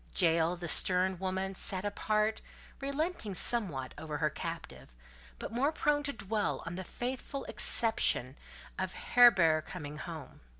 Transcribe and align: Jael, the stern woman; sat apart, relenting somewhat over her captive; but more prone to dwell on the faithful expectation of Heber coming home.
Jael, 0.15 0.55
the 0.55 0.67
stern 0.67 1.19
woman; 1.19 1.53
sat 1.53 1.85
apart, 1.85 2.41
relenting 2.79 3.35
somewhat 3.35 3.93
over 3.99 4.17
her 4.17 4.31
captive; 4.31 4.95
but 5.37 5.51
more 5.51 5.71
prone 5.71 6.01
to 6.01 6.11
dwell 6.11 6.63
on 6.65 6.73
the 6.73 6.83
faithful 6.83 7.45
expectation 7.47 8.35
of 8.79 8.93
Heber 8.93 9.61
coming 9.61 9.97
home. 9.99 10.39